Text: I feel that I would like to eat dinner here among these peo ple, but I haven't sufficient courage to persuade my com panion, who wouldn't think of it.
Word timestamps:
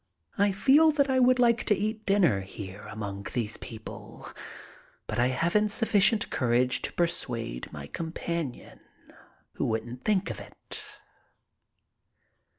I 0.39 0.51
feel 0.51 0.89
that 0.93 1.11
I 1.11 1.19
would 1.19 1.37
like 1.37 1.63
to 1.65 1.75
eat 1.77 2.07
dinner 2.07 2.39
here 2.41 2.87
among 2.89 3.27
these 3.33 3.57
peo 3.57 3.77
ple, 3.85 4.29
but 5.05 5.19
I 5.19 5.27
haven't 5.27 5.69
sufficient 5.69 6.31
courage 6.31 6.81
to 6.81 6.93
persuade 6.93 7.71
my 7.71 7.85
com 7.85 8.11
panion, 8.11 8.79
who 9.53 9.65
wouldn't 9.67 10.03
think 10.03 10.31
of 10.31 10.39
it. 10.39 10.83